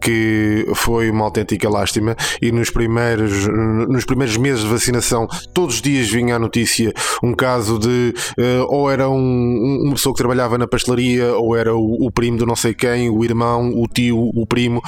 que 0.00 0.66
foi 0.74 1.10
uma 1.10 1.24
autêntica 1.24 1.68
lástima 1.68 2.16
e 2.40 2.50
nos 2.50 2.70
primeiros, 2.70 3.46
nos 3.88 4.04
primeiros 4.04 4.36
meses 4.36 4.62
de 4.62 4.68
vacinação 4.68 5.26
todos 5.52 5.76
os 5.76 5.82
dias 5.82 6.08
vinha 6.08 6.36
a 6.36 6.38
notícia 6.38 6.92
um 7.22 7.34
caso 7.34 7.78
de 7.78 8.14
uh, 8.38 8.66
ou 8.68 8.90
era 8.90 9.08
um, 9.08 9.82
uma 9.84 9.94
pessoa 9.94 10.14
que 10.14 10.18
trabalhava 10.18 10.58
na 10.58 10.66
pastelaria 10.66 11.34
ou 11.34 11.56
era 11.56 11.74
o, 11.74 12.06
o, 12.06 12.10
primo 12.10 12.38
de 12.38 12.46
não 12.46 12.56
sei 12.56 12.74
quem, 12.74 13.10
o 13.10 13.24
irmão, 13.24 13.72
o 13.74 13.86
tio, 13.86 14.30
o 14.34 14.46
primo. 14.46 14.80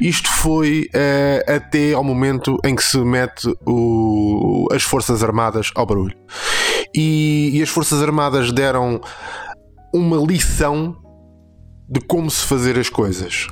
Isto 0.00 0.30
foi 0.30 0.88
uh, 0.94 1.52
até 1.52 1.92
ao 1.92 2.04
momento 2.04 2.58
em 2.64 2.74
que 2.74 2.82
se 2.82 2.98
mete 2.98 3.48
o, 3.66 4.66
as 4.72 4.82
Forças 4.82 5.22
Armadas 5.22 5.70
ao 5.74 5.86
barulho. 5.86 6.16
E, 6.94 7.50
e 7.54 7.62
as 7.62 7.68
Forças 7.68 8.02
Armadas 8.02 8.52
deram 8.52 9.00
uma 9.92 10.16
lição 10.18 10.96
de 11.88 12.00
como 12.00 12.30
se 12.30 12.44
fazer 12.44 12.78
as 12.78 12.88
coisas. 12.88 13.46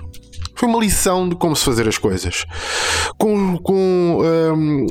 Foi 0.54 0.68
uma 0.68 0.78
lição 0.78 1.28
de 1.28 1.34
como 1.34 1.54
se 1.56 1.64
fazer 1.64 1.88
as 1.88 1.98
coisas. 1.98 2.44
Com, 3.18 3.58
com, 3.58 4.22
um, 4.54 4.86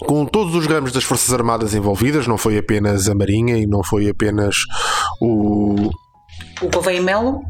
com 0.00 0.26
todos 0.26 0.54
os 0.54 0.66
ramos 0.66 0.92
das 0.92 1.04
Forças 1.04 1.32
Armadas 1.32 1.74
envolvidas, 1.74 2.26
não 2.26 2.38
foi 2.38 2.58
apenas 2.58 3.08
a 3.08 3.14
Marinha 3.14 3.56
e 3.56 3.66
não 3.66 3.82
foi 3.82 4.08
apenas 4.08 4.56
o. 5.20 5.90
O 6.60 6.68
Gouveia 6.72 7.00
Melo? 7.00 7.42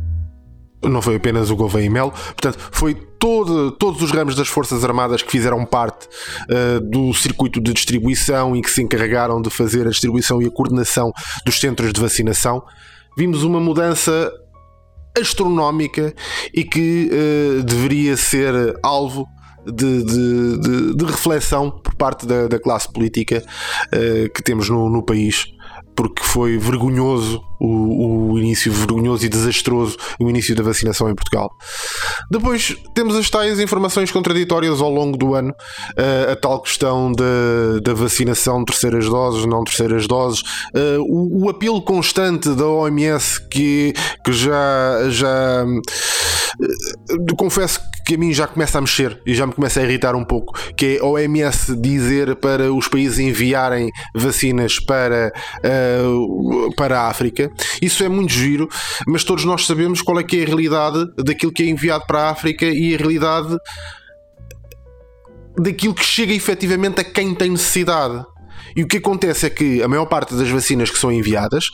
Não 0.82 1.00
foi 1.00 1.16
apenas 1.16 1.50
o 1.50 1.56
Gouveia 1.56 1.90
Melo, 1.90 2.10
portanto, 2.10 2.58
foi 2.70 2.94
todo, 2.94 3.70
todos 3.72 4.02
os 4.02 4.10
ramos 4.10 4.34
das 4.34 4.48
Forças 4.48 4.84
Armadas 4.84 5.22
que 5.22 5.30
fizeram 5.30 5.64
parte 5.64 6.06
uh, 6.06 6.78
do 6.78 7.14
circuito 7.14 7.58
de 7.58 7.72
distribuição 7.72 8.54
e 8.54 8.60
que 8.60 8.70
se 8.70 8.82
encarregaram 8.82 9.40
de 9.40 9.48
fazer 9.48 9.86
a 9.86 9.90
distribuição 9.90 10.42
e 10.42 10.46
a 10.46 10.50
coordenação 10.50 11.10
dos 11.46 11.58
centros 11.58 11.90
de 11.90 11.98
vacinação. 11.98 12.62
Vimos 13.16 13.44
uma 13.44 13.60
mudança 13.60 14.30
astronómica 15.18 16.14
e 16.52 16.64
que 16.64 17.10
uh, 17.10 17.62
deveria 17.62 18.16
ser 18.16 18.54
alvo 18.82 19.28
de, 19.64 20.04
de, 20.04 20.58
de, 20.58 20.94
de, 20.94 21.04
reflexão 21.06 21.70
por 21.70 21.94
parte 21.94 22.26
da, 22.26 22.48
da 22.48 22.58
classe 22.58 22.92
política 22.92 23.42
uh, 23.86 24.30
que 24.30 24.42
temos 24.42 24.68
no, 24.68 24.90
no 24.90 25.02
país 25.02 25.53
porque 25.96 26.22
foi 26.22 26.58
vergonhoso 26.58 27.42
o, 27.60 28.32
o, 28.32 28.38
início 28.38 28.72
vergonhoso 28.72 29.24
e 29.24 29.28
desastroso 29.28 29.96
o 30.20 30.28
início 30.28 30.54
da 30.54 30.62
vacinação 30.62 31.08
em 31.08 31.14
Portugal. 31.14 31.50
Depois 32.30 32.76
temos 32.94 33.16
as 33.16 33.30
tais 33.30 33.58
informações 33.60 34.10
contraditórias 34.10 34.80
ao 34.80 34.90
longo 34.90 35.16
do 35.16 35.34
ano, 35.34 35.50
uh, 35.50 36.32
a 36.32 36.36
tal 36.36 36.60
questão 36.60 37.12
da, 37.12 37.80
da 37.82 37.94
vacinação, 37.94 38.64
terceiras 38.64 39.06
doses, 39.06 39.46
não 39.46 39.64
terceiras 39.64 40.06
doses, 40.06 40.40
uh, 40.74 41.00
o, 41.08 41.44
o, 41.44 41.48
apelo 41.48 41.80
constante 41.80 42.50
da 42.50 42.66
OMS 42.66 43.40
que, 43.48 43.94
que 44.24 44.32
já, 44.32 45.08
já 45.10 45.64
uh, 45.64 47.36
confesso 47.36 47.80
que 48.04 48.14
a 48.14 48.18
mim 48.18 48.32
já 48.32 48.46
começa 48.46 48.78
a 48.78 48.80
mexer 48.80 49.20
e 49.26 49.34
já 49.34 49.46
me 49.46 49.52
começa 49.52 49.80
a 49.80 49.84
irritar 49.84 50.14
um 50.14 50.24
pouco, 50.24 50.52
que 50.76 50.98
é 50.98 51.00
a 51.00 51.04
OMS 51.04 51.76
dizer 51.76 52.36
para 52.36 52.72
os 52.72 52.88
países 52.88 53.18
enviarem 53.18 53.90
vacinas 54.14 54.78
para, 54.78 55.32
para 56.76 57.00
a 57.00 57.08
África 57.08 57.50
isso 57.80 58.04
é 58.04 58.08
muito 58.08 58.32
giro, 58.32 58.68
mas 59.06 59.24
todos 59.24 59.44
nós 59.44 59.66
sabemos 59.66 60.02
qual 60.02 60.18
é 60.18 60.22
que 60.22 60.40
é 60.40 60.42
a 60.42 60.46
realidade 60.46 61.06
daquilo 61.16 61.52
que 61.52 61.62
é 61.62 61.66
enviado 61.66 62.04
para 62.06 62.20
a 62.20 62.30
África 62.30 62.66
e 62.66 62.94
a 62.94 62.98
realidade 62.98 63.56
daquilo 65.56 65.94
que 65.94 66.04
chega 66.04 66.32
efetivamente 66.32 67.00
a 67.00 67.04
quem 67.04 67.34
tem 67.34 67.50
necessidade. 67.50 68.24
E 68.76 68.82
o 68.82 68.88
que 68.88 68.96
acontece 68.96 69.46
é 69.46 69.50
que 69.50 69.82
a 69.82 69.88
maior 69.88 70.06
parte 70.06 70.34
das 70.34 70.48
vacinas 70.48 70.90
que 70.90 70.98
são 70.98 71.12
enviadas, 71.12 71.70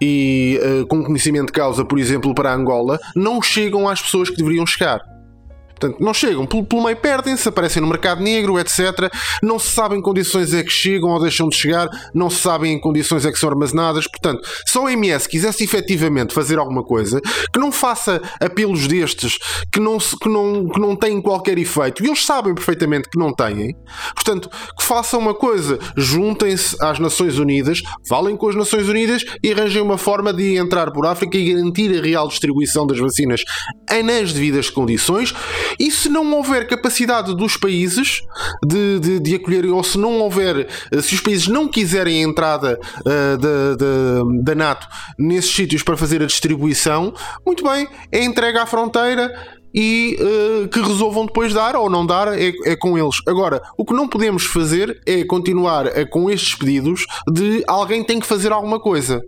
e 0.00 0.60
uh, 0.62 0.86
com 0.86 1.02
conhecimento 1.02 1.46
de 1.46 1.52
causa, 1.52 1.84
por 1.84 1.98
exemplo, 1.98 2.34
para 2.34 2.54
Angola, 2.54 2.98
não 3.16 3.42
chegam 3.42 3.88
às 3.88 4.00
pessoas 4.00 4.30
que 4.30 4.36
deveriam 4.36 4.66
chegar. 4.66 5.15
Portanto, 5.78 6.02
não 6.02 6.14
chegam, 6.14 6.46
pelo, 6.46 6.64
pelo 6.64 6.82
meio 6.82 6.96
perdem-se, 6.96 7.46
aparecem 7.48 7.82
no 7.82 7.88
mercado 7.88 8.22
negro, 8.22 8.58
etc. 8.58 9.12
Não 9.42 9.58
se 9.58 9.70
sabe 9.70 9.94
em 9.94 10.00
condições 10.00 10.54
é 10.54 10.62
que 10.62 10.70
chegam 10.70 11.10
ou 11.10 11.20
deixam 11.20 11.48
de 11.48 11.56
chegar, 11.56 11.86
não 12.14 12.30
se 12.30 12.38
sabe 12.40 12.68
em 12.68 12.80
condições 12.80 13.26
é 13.26 13.30
que 13.30 13.38
são 13.38 13.50
armazenadas. 13.50 14.06
Portanto, 14.08 14.48
se 14.64 14.78
a 14.78 14.80
OMS 14.80 15.28
quisesse 15.28 15.62
efetivamente 15.62 16.32
fazer 16.32 16.58
alguma 16.58 16.82
coisa, 16.82 17.20
que 17.52 17.58
não 17.58 17.70
faça 17.70 18.22
apelos 18.40 18.86
destes 18.86 19.38
que 19.70 19.78
não, 19.78 19.98
que 19.98 20.28
não, 20.28 20.68
que 20.68 20.80
não 20.80 20.96
têm 20.96 21.20
qualquer 21.20 21.58
efeito, 21.58 22.02
e 22.02 22.06
eles 22.06 22.24
sabem 22.24 22.54
perfeitamente 22.54 23.10
que 23.10 23.18
não 23.18 23.32
têm, 23.34 23.74
portanto, 24.14 24.48
que 24.48 24.82
façam 24.82 25.20
uma 25.20 25.34
coisa, 25.34 25.78
juntem-se 25.94 26.74
às 26.82 26.98
Nações 26.98 27.38
Unidas, 27.38 27.82
falem 28.08 28.34
com 28.34 28.48
as 28.48 28.54
Nações 28.54 28.88
Unidas 28.88 29.24
e 29.42 29.52
arranjem 29.52 29.82
uma 29.82 29.98
forma 29.98 30.32
de 30.32 30.56
entrar 30.56 30.90
por 30.90 31.06
África 31.06 31.36
e 31.36 31.52
garantir 31.52 31.98
a 31.98 32.02
real 32.02 32.28
distribuição 32.28 32.86
das 32.86 32.98
vacinas 32.98 33.42
nas 34.02 34.32
devidas 34.32 34.70
condições 34.70 35.34
e 35.78 35.90
se 35.90 36.08
não 36.08 36.32
houver 36.32 36.66
capacidade 36.66 37.34
dos 37.34 37.56
países 37.56 38.22
de, 38.64 38.98
de, 39.00 39.20
de 39.20 39.34
acolher, 39.34 39.66
ou 39.66 39.82
se 39.82 39.98
não 39.98 40.20
houver, 40.20 40.68
eh, 40.90 41.02
se 41.02 41.14
os 41.14 41.20
países 41.20 41.48
não 41.48 41.68
quiserem 41.68 42.24
a 42.24 42.28
entrada 42.28 42.78
uh, 43.00 43.36
da, 43.38 43.74
da, 43.76 44.42
da 44.42 44.54
NATO 44.54 44.86
nesses 45.18 45.54
sítios 45.54 45.82
para 45.82 45.96
fazer 45.96 46.22
a 46.22 46.26
distribuição, 46.26 47.12
muito 47.44 47.64
bem, 47.64 47.88
é 48.10 48.24
entregue 48.24 48.58
à 48.58 48.66
fronteira 48.66 49.32
e 49.74 50.16
uh, 50.20 50.68
que 50.68 50.80
resolvam 50.80 51.26
depois 51.26 51.52
dar 51.52 51.76
ou 51.76 51.90
não 51.90 52.06
dar 52.06 52.28
é, 52.28 52.52
é, 52.64 52.76
com 52.76 52.96
eles. 52.96 53.16
Agora, 53.26 53.60
o 53.76 53.84
que 53.84 53.92
não 53.92 54.08
podemos 54.08 54.44
fazer 54.44 55.00
é 55.04 55.24
continuar 55.24 55.86
com 56.08 56.30
estes 56.30 56.54
pedidos 56.54 57.04
de 57.30 57.62
alguém 57.66 58.02
tem 58.02 58.18
que 58.18 58.26
fazer 58.26 58.52
alguma 58.52 58.80
coisa 58.80 59.20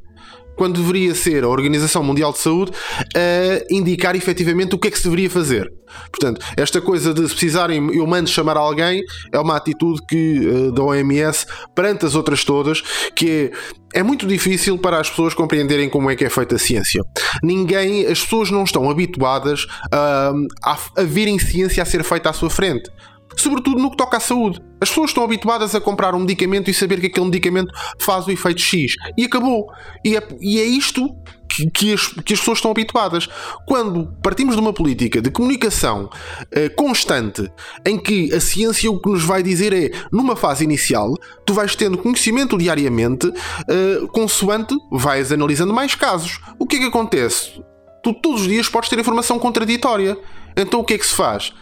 quando 0.59 0.81
deveria 0.81 1.15
ser 1.15 1.45
a 1.45 1.49
Organização 1.49 2.03
Mundial 2.03 2.33
de 2.33 2.41
Saúde 2.41 2.73
a 3.17 3.65
indicar 3.73 4.17
efetivamente 4.17 4.75
o 4.75 4.79
que 4.79 4.89
é 4.89 4.91
que 4.91 4.99
se 4.99 5.05
deveria 5.05 5.31
fazer. 5.31 5.73
Portanto, 6.11 6.45
esta 6.57 6.81
coisa 6.81 7.15
de 7.15 7.23
se 7.23 7.31
precisarem, 7.31 7.95
eu 7.95 8.07
mando 8.07 8.29
chamar 8.29 8.57
alguém, 8.57 9.03
é 9.33 9.39
uma 9.39 9.57
atitude 9.57 10.03
que 10.07 10.41
uh, 10.47 10.73
da 10.73 10.83
OMS 10.83 11.47
perante 11.75 12.05
as 12.05 12.15
outras 12.15 12.45
todas, 12.45 12.83
que 13.15 13.51
é, 13.95 14.01
é 14.01 14.03
muito 14.03 14.27
difícil 14.27 14.77
para 14.77 15.01
as 15.01 15.09
pessoas 15.09 15.33
compreenderem 15.33 15.89
como 15.89 16.11
é 16.11 16.17
que 16.17 16.25
é 16.25 16.29
feita 16.29 16.57
a 16.57 16.59
ciência. 16.59 17.03
Ninguém, 17.43 18.05
as 18.07 18.21
pessoas 18.21 18.51
não 18.51 18.65
estão 18.65 18.91
habituadas 18.91 19.67
a, 19.91 20.33
a, 20.63 20.79
a 20.97 21.05
verem 21.05 21.39
ciência 21.39 21.83
a 21.83 21.87
ser 21.87 22.03
feita 22.03 22.29
à 22.29 22.33
sua 22.33 22.51
frente 22.51 22.91
sobretudo 23.37 23.81
no 23.81 23.91
que 23.91 23.97
toca 23.97 24.17
à 24.17 24.21
saúde. 24.21 24.61
As 24.81 24.89
pessoas 24.89 25.11
estão 25.11 25.25
habituadas 25.25 25.75
a 25.75 25.81
comprar 25.81 26.15
um 26.15 26.21
medicamento 26.21 26.71
e 26.71 26.75
saber 26.75 27.01
que 27.01 27.07
aquele 27.07 27.27
medicamento 27.27 27.73
faz 27.99 28.27
o 28.27 28.31
efeito 28.31 28.61
X. 28.61 28.95
E 29.17 29.25
acabou. 29.25 29.67
E 30.05 30.17
é, 30.17 30.29
e 30.41 30.61
é 30.61 30.65
isto 30.65 31.09
que, 31.49 31.69
que, 31.71 31.93
as, 31.93 32.07
que, 32.07 32.33
as, 32.35 32.39
pessoas 32.39 32.59
estão 32.59 32.71
habituadas. 32.71 33.29
Quando 33.67 34.13
partimos 34.23 34.55
de 34.55 34.61
uma 34.61 34.73
política 34.73 35.21
de 35.21 35.31
comunicação 35.31 36.09
eh, 36.53 36.69
constante, 36.69 37.51
em 37.85 37.99
que 37.99 38.33
a 38.33 38.41
ciência 38.41 38.91
o 38.91 39.01
que 39.01 39.11
nos 39.11 39.25
vai 39.25 39.43
dizer 39.43 39.73
é, 39.73 39.91
numa 40.13 40.37
fase 40.37 40.63
inicial, 40.63 41.15
tu 41.45 41.55
vais 41.55 41.75
tendo 41.75 41.99
conhecimento 41.99 42.57
diariamente, 42.57 43.33
eh, 43.69 44.07
consoante 44.13 44.77
vais 44.93 45.33
analisando 45.33 45.73
mais 45.73 45.95
casos. 45.95 46.39
O 46.59 46.67
que 46.67 46.77
é 46.77 46.79
que 46.81 46.87
acontece? 46.87 47.61
Tu 48.03 48.15
todos 48.15 48.43
os 48.43 48.49
dias 48.49 48.69
podes 48.69 48.89
ter 48.89 48.99
informação 48.99 49.39
contraditória. 49.39 50.17
Então 50.57 50.81
o 50.81 50.85
que 50.85 50.95
é 50.95 50.99
que 50.99 51.07
se 51.07 51.15
faz? 51.15 51.53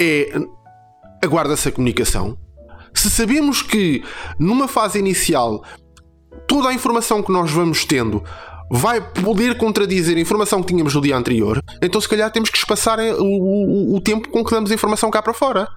É 0.00 0.38
aguarda-se 1.22 1.68
a 1.68 1.72
comunicação. 1.72 2.36
Se 2.94 3.10
sabemos 3.10 3.62
que 3.62 4.02
numa 4.38 4.66
fase 4.66 4.98
inicial 4.98 5.62
toda 6.46 6.68
a 6.68 6.74
informação 6.74 7.22
que 7.22 7.32
nós 7.32 7.50
vamos 7.50 7.84
tendo 7.84 8.22
vai 8.70 9.00
poder 9.00 9.56
contradizer 9.58 10.16
a 10.16 10.20
informação 10.20 10.60
que 10.60 10.68
tínhamos 10.68 10.94
no 10.94 11.00
dia 11.00 11.16
anterior, 11.16 11.62
então 11.80 12.00
se 12.00 12.08
calhar 12.08 12.30
temos 12.30 12.50
que 12.50 12.58
espaçar 12.58 12.98
o, 12.98 13.24
o, 13.24 13.96
o 13.96 14.00
tempo 14.00 14.28
com 14.30 14.44
que 14.44 14.50
damos 14.50 14.70
a 14.70 14.74
informação 14.74 15.10
cá 15.10 15.22
para 15.22 15.34
fora. 15.34 15.68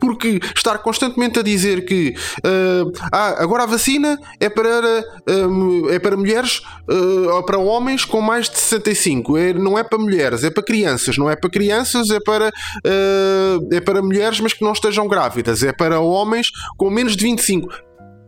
Porque 0.00 0.40
estar 0.54 0.78
constantemente 0.78 1.38
a 1.38 1.42
dizer 1.42 1.84
que 1.84 2.14
uh, 2.38 2.92
ah, 3.12 3.42
agora 3.42 3.64
a 3.64 3.66
vacina 3.66 4.18
é 4.40 4.48
para, 4.48 5.04
uh, 5.28 5.90
é 5.90 5.98
para 5.98 6.16
mulheres 6.16 6.58
uh, 6.88 7.30
ou 7.34 7.42
para 7.44 7.58
homens 7.58 8.04
com 8.04 8.20
mais 8.20 8.48
de 8.48 8.58
65, 8.58 9.36
é, 9.36 9.52
não 9.52 9.78
é 9.78 9.84
para 9.84 9.98
mulheres, 9.98 10.44
é 10.44 10.50
para 10.50 10.62
crianças, 10.62 11.16
não 11.16 11.30
é 11.30 11.36
para 11.36 11.50
crianças, 11.50 12.10
é 12.10 12.20
para, 12.20 12.52
é 13.72 13.80
para 13.80 14.02
mulheres, 14.02 14.40
mas 14.40 14.52
que 14.52 14.64
não 14.64 14.72
estejam 14.72 15.08
grávidas, 15.08 15.62
é 15.62 15.72
para 15.72 16.00
homens 16.00 16.48
com 16.76 16.90
menos 16.90 17.16
de 17.16 17.24
25. 17.24 17.68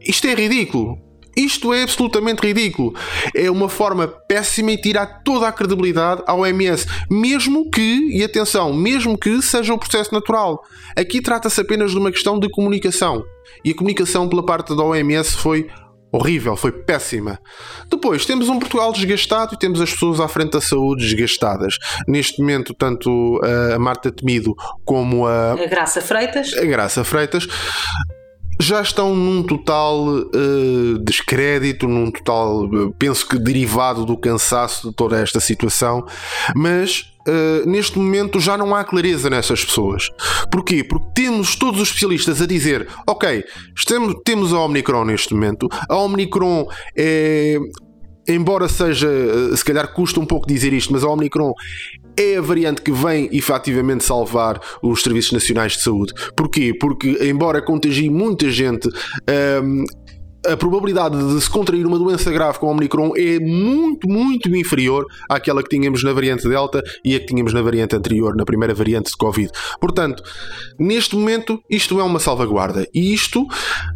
Isto 0.01 0.27
é 0.27 0.35
ridículo. 0.35 1.08
Isto 1.39 1.73
é 1.73 1.85
absolutamente 1.85 2.45
ridículo. 2.45 2.93
É 3.33 3.49
uma 3.49 3.69
forma 3.69 4.09
péssima 4.09 4.73
e 4.73 4.77
tira 4.77 5.07
toda 5.07 5.47
a 5.47 5.53
credibilidade 5.53 6.21
à 6.27 6.35
OMS, 6.35 6.85
mesmo 7.09 7.71
que, 7.71 8.09
e 8.11 8.25
atenção, 8.25 8.73
mesmo 8.73 9.17
que 9.17 9.41
seja 9.41 9.73
o 9.73 9.79
processo 9.79 10.13
natural. 10.13 10.61
Aqui 10.97 11.23
trata-se 11.23 11.61
apenas 11.61 11.93
de 11.93 11.99
uma 11.99 12.11
questão 12.11 12.41
de 12.41 12.51
comunicação. 12.51 13.23
E 13.65 13.71
a 13.71 13.75
comunicação 13.75 14.29
pela 14.29 14.45
parte 14.45 14.77
da 14.77 14.83
OMS 14.83 15.37
foi 15.37 15.69
horrível, 16.11 16.57
foi 16.57 16.73
péssima. 16.73 17.39
Depois 17.89 18.27
temos 18.27 18.49
um 18.49 18.59
Portugal 18.59 18.93
desgastado 18.93 19.55
e 19.55 19.59
temos 19.59 19.81
as 19.81 19.93
pessoas 19.93 20.19
à 20.19 20.27
frente 20.27 20.53
da 20.53 20.61
saúde 20.61 21.05
desgastadas. 21.05 21.77
Neste 22.09 22.41
momento, 22.41 22.75
tanto 22.75 23.41
a 23.75 23.79
Marta 23.79 24.11
Temido 24.11 24.55
como 24.85 25.27
a, 25.27 25.53
a 25.53 25.67
Graça 25.67 26.01
Freitas. 26.01 26.53
A 26.55 26.65
Graça 26.65 27.05
Freitas 27.05 27.47
já 28.61 28.83
estão 28.83 29.15
num 29.15 29.43
total 29.43 30.05
uh, 30.07 30.99
descrédito, 31.03 31.87
num 31.87 32.11
total, 32.11 32.65
uh, 32.65 32.95
penso 32.99 33.27
que 33.27 33.39
derivado 33.39 34.05
do 34.05 34.17
cansaço 34.17 34.91
de 34.91 34.95
toda 34.95 35.21
esta 35.21 35.41
situação, 35.41 36.05
mas 36.55 37.13
Uh, 37.29 37.69
neste 37.69 37.99
momento 37.99 38.41
já 38.41 38.57
não 38.57 38.75
há 38.75 38.83
clareza 38.83 39.29
nessas 39.29 39.63
pessoas. 39.63 40.09
Porquê? 40.51 40.83
Porque 40.83 41.09
temos 41.15 41.57
todos 41.57 41.79
os 41.79 41.89
especialistas 41.89 42.41
a 42.41 42.47
dizer: 42.47 42.89
ok, 43.07 43.45
estamos, 43.77 44.15
temos 44.25 44.55
a 44.55 44.61
Omicron 44.61 45.05
neste 45.05 45.35
momento, 45.35 45.69
a 45.91 45.97
Omicron 45.97 46.67
é. 46.97 47.59
Embora 48.29 48.69
seja, 48.69 49.09
se 49.57 49.65
calhar 49.65 49.93
custa 49.93 50.21
um 50.21 50.27
pouco 50.27 50.47
dizer 50.47 50.73
isto, 50.73 50.93
mas 50.93 51.03
a 51.03 51.09
Omicron 51.09 51.53
é 52.17 52.37
a 52.37 52.41
variante 52.43 52.83
que 52.83 52.93
vem 52.93 53.29
efetivamente 53.33 54.05
salvar 54.05 54.61
os 54.83 55.03
serviços 55.03 55.33
nacionais 55.33 55.73
de 55.73 55.83
saúde. 55.83 56.13
Porquê? 56.37 56.75
Porque, 56.79 57.17
embora 57.23 57.63
contagie 57.63 58.11
muita 58.11 58.51
gente, 58.51 58.89
um, 59.63 59.85
a 60.53 60.57
probabilidade 60.57 61.17
de 61.17 61.41
se 61.41 61.51
contrair 61.51 61.87
uma 61.87 61.99
doença 61.99 62.31
grave 62.31 62.59
com 62.59 62.67
o 62.67 62.71
Omicron 62.71 63.13
é 63.17 63.39
muito, 63.39 64.09
muito 64.09 64.55
inferior 64.55 65.07
àquela 65.29 65.63
que 65.63 65.69
tínhamos 65.69 66.03
na 66.03 66.13
variante 66.13 66.49
Delta 66.49 66.83
e 67.05 67.15
a 67.15 67.21
que 67.21 67.27
tínhamos 67.27 67.53
na 67.53 67.63
variante 67.63 67.95
anterior, 67.95 68.35
na 68.37 68.45
primeira 68.45 68.75
variante 68.75 69.11
de 69.11 69.17
Covid. 69.17 69.51
Portanto, 69.81 70.23
neste 70.79 71.17
momento, 71.17 71.61
isto 71.69 71.99
é 72.01 72.03
uma 72.03 72.19
salvaguarda. 72.19 72.87
E 72.95 73.13
isto, 73.13 73.47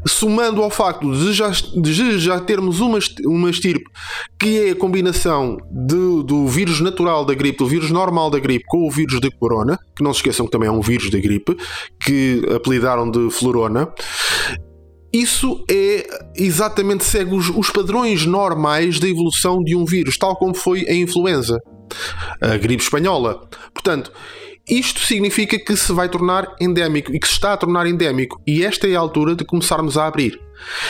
somando 0.07 0.63
ao 0.63 0.71
facto 0.71 1.11
de 1.13 1.33
já, 1.33 1.51
de 1.51 2.19
já 2.19 2.41
termos 2.41 2.81
uma, 2.81 2.99
uma 3.25 3.51
estirpe 3.51 3.91
que 4.39 4.59
é 4.59 4.71
a 4.71 4.75
combinação 4.75 5.57
de, 5.71 6.25
do 6.25 6.49
vírus 6.49 6.81
natural 6.81 7.25
da 7.25 7.33
gripe, 7.33 7.59
do 7.59 7.67
vírus 7.67 7.91
normal 7.91 8.29
da 8.29 8.41
gripe 8.41 8.65
com 8.67 8.87
o 8.87 8.91
vírus 8.91 9.21
da 9.21 9.31
corona, 9.31 9.79
que 9.95 10.03
não 10.03 10.13
se 10.13 10.19
esqueçam 10.19 10.47
que 10.47 10.53
também 10.53 10.69
é 10.69 10.73
um 10.73 10.81
vírus 10.81 11.11
da 11.11 11.19
gripe, 11.21 11.57
que 12.05 12.43
apelidaram 12.53 13.09
de 13.09 13.31
florona 13.31 13.89
isso 15.13 15.63
é 15.71 16.07
exatamente 16.35 17.05
segue 17.05 17.35
os, 17.35 17.51
os, 17.51 17.71
padrões 17.71 18.25
normais 18.25 18.99
da 18.99 19.09
evolução 19.09 19.63
de 19.63 19.77
um 19.77 19.85
vírus, 19.85 20.17
tal 20.17 20.37
como 20.37 20.55
foi 20.55 20.89
a 20.89 20.95
influenza, 20.95 21.59
a 22.41 22.57
gripe 22.57 22.83
espanhola. 22.83 23.47
Portanto, 23.75 24.11
isto 24.69 25.01
significa 25.01 25.59
que 25.59 25.77
se 25.77 25.93
vai 25.93 26.09
tornar 26.09 26.55
endémico 26.61 27.13
e 27.13 27.19
que 27.19 27.27
se 27.27 27.35
está 27.35 27.53
a 27.53 27.57
tornar 27.57 27.87
endémico, 27.87 28.41
e 28.47 28.65
esta 28.65 28.87
é 28.87 28.95
a 28.95 29.01
altura 29.01 29.35
de 29.35 29.45
começarmos 29.45 29.99
a 29.99 30.07
abrir. 30.07 30.39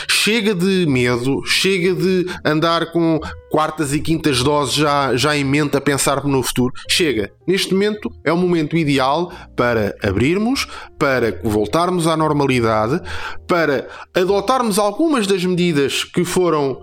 Chega 0.08 0.54
de 0.54 0.86
medo, 0.86 1.42
chega 1.46 1.94
de 1.94 2.26
andar 2.44 2.92
com 2.92 3.18
quartas 3.50 3.94
e 3.94 4.00
quintas 4.00 4.42
doses 4.42 4.74
já, 4.74 5.16
já 5.16 5.36
em 5.36 5.44
mente 5.44 5.76
a 5.76 5.80
pensar 5.80 6.24
no 6.24 6.42
futuro. 6.42 6.72
Chega. 6.88 7.32
Neste 7.46 7.72
momento 7.72 8.10
é 8.24 8.32
o 8.32 8.36
momento 8.36 8.76
ideal 8.76 9.32
para 9.56 9.96
abrirmos, 10.02 10.66
para 10.98 11.40
voltarmos 11.42 12.06
à 12.06 12.16
normalidade, 12.16 13.00
para 13.46 13.88
adotarmos 14.14 14.78
algumas 14.78 15.26
das 15.26 15.44
medidas 15.44 16.04
que 16.04 16.24
foram 16.24 16.82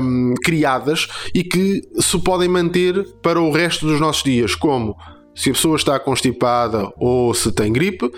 hum, 0.00 0.34
criadas 0.44 1.08
e 1.34 1.42
que 1.42 1.80
se 1.98 2.18
podem 2.18 2.48
manter 2.48 3.02
para 3.22 3.40
o 3.40 3.50
resto 3.50 3.86
dos 3.86 4.00
nossos 4.00 4.22
dias, 4.22 4.54
como 4.54 4.96
se 5.40 5.48
a 5.48 5.54
pessoa 5.54 5.74
está 5.74 5.98
constipada 5.98 6.92
ou 6.98 7.32
se 7.32 7.50
tem 7.50 7.72
gripe, 7.72 8.10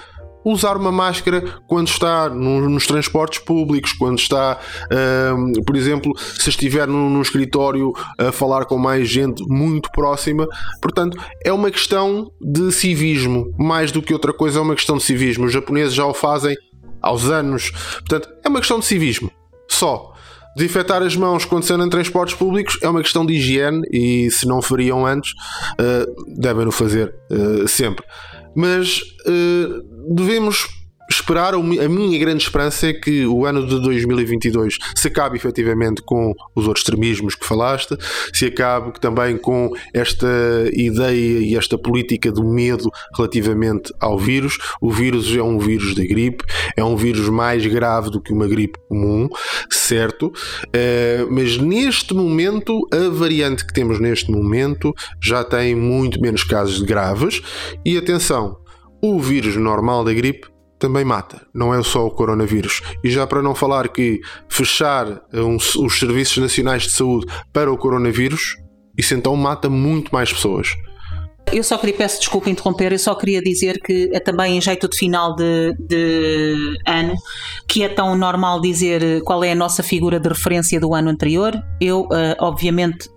usar 0.44 0.76
uma 0.76 0.90
máscara 0.90 1.60
quando 1.68 1.86
está 1.86 2.28
no, 2.28 2.68
nos 2.68 2.84
transportes 2.84 3.38
públicos, 3.38 3.92
quando 3.92 4.18
está, 4.18 4.58
um, 5.36 5.52
por 5.62 5.76
exemplo, 5.76 6.12
se 6.18 6.50
estiver 6.50 6.88
num, 6.88 7.08
num, 7.08 7.22
escritório 7.22 7.92
a 8.18 8.32
falar 8.32 8.64
com 8.64 8.76
mais 8.76 9.08
gente 9.08 9.44
muito 9.46 9.88
próxima. 9.92 10.48
Portanto, 10.80 11.16
é 11.44 11.52
uma 11.52 11.70
questão 11.70 12.32
de 12.40 12.72
civismo, 12.72 13.54
mais 13.56 13.92
do 13.92 14.02
que 14.02 14.12
outra 14.12 14.32
coisa, 14.32 14.58
é 14.58 14.62
uma 14.62 14.74
questão 14.74 14.96
de 14.96 15.04
civismo. 15.04 15.46
Os 15.46 15.52
japoneses 15.52 15.94
já 15.94 16.04
o 16.04 16.12
fazem 16.12 16.56
aos 17.00 17.30
anos. 17.30 17.70
Portanto, 18.00 18.28
é 18.44 18.48
uma 18.48 18.58
questão 18.58 18.80
de 18.80 18.86
civismo. 18.86 19.30
Só. 19.68 20.11
Desinfetar 20.56 21.02
as 21.02 21.16
mãos 21.16 21.44
quando 21.44 21.64
se 21.64 21.72
anda 21.72 21.84
em 21.84 21.90
transportes 21.90 22.34
públicos 22.34 22.78
é 22.82 22.88
uma 22.88 23.00
questão 23.00 23.24
de 23.24 23.34
higiene 23.34 23.82
e 23.90 24.30
se 24.30 24.46
não 24.46 24.60
fariam 24.60 25.06
antes, 25.06 25.32
uh, 25.80 26.34
devem 26.36 26.66
o 26.66 26.72
fazer 26.72 27.14
uh, 27.30 27.66
sempre. 27.66 28.04
Mas 28.54 29.00
uh, 29.26 30.14
devemos 30.14 30.68
esperar, 31.12 31.54
a 31.54 31.58
minha 31.60 32.18
grande 32.18 32.42
esperança 32.42 32.88
é 32.88 32.92
que 32.92 33.26
o 33.26 33.44
ano 33.44 33.66
de 33.66 33.80
2022 33.80 34.78
se 34.96 35.08
acabe 35.08 35.36
efetivamente 35.36 36.02
com 36.02 36.34
os 36.54 36.66
outros 36.66 36.82
extremismos 36.82 37.34
que 37.34 37.46
falaste, 37.46 37.96
se 38.32 38.46
acabe 38.46 38.98
também 39.00 39.36
com 39.36 39.70
esta 39.92 40.26
ideia 40.72 41.40
e 41.40 41.56
esta 41.56 41.76
política 41.76 42.32
do 42.32 42.44
medo 42.44 42.90
relativamente 43.16 43.92
ao 44.00 44.18
vírus. 44.18 44.58
O 44.80 44.90
vírus 44.90 45.34
é 45.34 45.42
um 45.42 45.58
vírus 45.58 45.94
da 45.94 46.04
gripe, 46.04 46.44
é 46.76 46.82
um 46.82 46.96
vírus 46.96 47.28
mais 47.28 47.64
grave 47.66 48.10
do 48.10 48.20
que 48.20 48.32
uma 48.32 48.46
gripe 48.46 48.78
comum, 48.88 49.28
certo? 49.70 50.26
Uh, 50.26 51.30
mas 51.30 51.58
neste 51.58 52.14
momento, 52.14 52.86
a 52.92 53.08
variante 53.10 53.66
que 53.66 53.72
temos 53.72 54.00
neste 54.00 54.30
momento 54.30 54.94
já 55.22 55.44
tem 55.44 55.74
muito 55.74 56.20
menos 56.20 56.44
casos 56.44 56.80
graves 56.80 57.40
e 57.84 57.96
atenção, 57.96 58.56
o 59.02 59.18
vírus 59.18 59.56
normal 59.56 60.04
da 60.04 60.12
gripe 60.12 60.51
também 60.82 61.04
mata, 61.04 61.46
não 61.54 61.72
é 61.72 61.80
só 61.80 62.04
o 62.04 62.10
coronavírus. 62.10 62.82
E 63.04 63.10
já 63.10 63.24
para 63.24 63.40
não 63.40 63.54
falar 63.54 63.88
que 63.88 64.20
fechar 64.48 65.22
um, 65.32 65.54
os 65.56 65.98
serviços 65.98 66.38
nacionais 66.38 66.82
de 66.82 66.90
saúde 66.90 67.26
para 67.52 67.72
o 67.72 67.78
coronavírus, 67.78 68.56
isso 68.98 69.14
então 69.14 69.36
mata 69.36 69.70
muito 69.70 70.12
mais 70.12 70.32
pessoas. 70.32 70.70
Eu 71.52 71.62
só 71.62 71.78
queria, 71.78 71.94
peço 71.94 72.18
desculpa 72.18 72.50
interromper, 72.50 72.92
eu 72.92 72.98
só 72.98 73.14
queria 73.14 73.40
dizer 73.40 73.78
que 73.80 74.10
é 74.12 74.18
também 74.18 74.56
em 74.56 74.60
jeito 74.60 74.88
de 74.88 74.96
final 74.96 75.36
de, 75.36 75.72
de, 75.78 76.76
ano, 76.86 77.14
que 77.68 77.84
é 77.84 77.88
tão 77.88 78.16
normal 78.16 78.60
dizer 78.60 79.22
qual 79.22 79.44
é 79.44 79.52
a 79.52 79.54
nossa 79.54 79.82
figura 79.82 80.18
de 80.18 80.28
referência 80.28 80.80
do 80.80 80.94
ano 80.94 81.10
anterior. 81.10 81.52
Eu, 81.80 82.02
uh, 82.02 82.36
obviamente, 82.40 83.08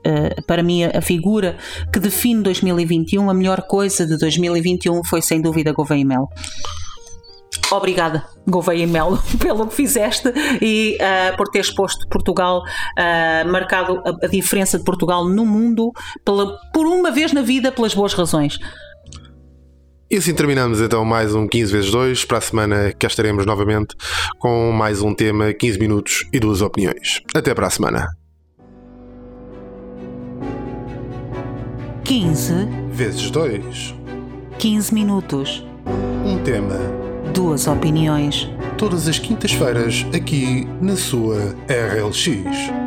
para 0.46 0.62
mim, 0.62 0.84
a 0.84 1.02
figura 1.02 1.58
que 1.92 2.00
define 2.00 2.44
2021, 2.44 3.30
a 3.30 3.34
melhor 3.34 3.62
coisa 3.64 4.06
de 4.06 4.18
2021 4.18 5.04
foi 5.04 5.22
sem 5.22 5.42
dúvida 5.42 5.72
Gouveia 5.72 6.06
Mel. 6.06 6.28
Obrigada, 7.72 8.24
Gouveia 8.48 8.84
e 8.84 8.88
Melo, 8.88 9.22
pelo 9.40 9.68
que 9.68 9.76
fizeste 9.76 10.32
e 10.62 10.98
uh, 11.02 11.36
por 11.36 11.48
teres 11.48 11.72
posto 11.72 12.08
Portugal, 12.08 12.62
uh, 12.62 13.52
marcado 13.52 14.02
a, 14.06 14.26
a, 14.26 14.28
diferença 14.28 14.78
de 14.78 14.84
Portugal 14.84 15.28
no 15.28 15.46
mundo, 15.46 15.92
pela, 16.24 16.58
por 16.74 16.86
uma 16.86 17.12
vez 17.12 17.34
na 17.34 17.42
vida, 17.42 17.72
pelas 17.72 17.94
boas 17.94 18.14
razões. 18.14 18.58
E 20.10 20.18
assim 20.18 20.36
terminamos 20.36 20.80
então 20.82 21.04
mais 21.04 21.34
um 21.34 21.48
15 21.48 21.72
vezes 21.72 21.92
2. 21.92 22.26
Para 22.26 22.38
a 22.38 22.42
semana 22.42 22.94
cá 22.94 23.08
estaremos 23.08 23.46
novamente 23.46 23.96
com 24.38 24.72
mais 24.72 25.02
um 25.02 25.14
tema, 25.14 25.52
15 25.52 25.80
minutos 25.80 26.26
e 26.32 26.40
duas 26.40 26.62
opiniões. 26.62 27.22
Até 27.36 27.54
para 27.56 27.68
a 27.68 27.70
semana. 27.72 28.08
15 32.04 32.54
vezes 32.92 33.32
2. 33.32 33.96
15 34.60 34.94
minutos. 34.94 35.66
Um 36.24 36.38
tema 36.44 37.05
duas 37.36 37.68
opiniões. 37.68 38.50
Todas 38.78 39.10
as 39.10 39.20
quintas-feiras, 39.20 40.06
aqui 40.16 40.66
na 40.82 40.96
sua 40.96 41.54
RLX. 41.68 42.85